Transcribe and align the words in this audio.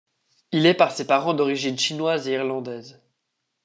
Il 0.51 0.65
est 0.65 0.73
par 0.73 0.91
ses 0.91 1.05
parents 1.05 1.35
d'origine 1.35 1.77
chinoise 1.77 2.27
et 2.27 2.31
irlandaise. 2.33 2.99